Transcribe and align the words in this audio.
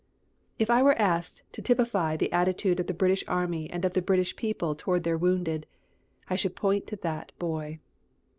If 0.57 0.71
I 0.71 0.81
were 0.81 0.99
asked 0.99 1.43
to 1.51 1.61
typify 1.61 2.17
the 2.17 2.31
attitude 2.33 2.79
of 2.79 2.87
the 2.87 2.91
British 2.95 3.23
Army 3.27 3.69
and 3.69 3.85
of 3.85 3.93
the 3.93 4.01
British 4.01 4.35
people 4.35 4.73
toward 4.73 5.03
their 5.03 5.15
wounded, 5.15 5.67
I 6.27 6.35
should 6.35 6.55
point 6.55 6.87
to 6.87 6.95
that 6.95 7.31
boy. 7.37 7.79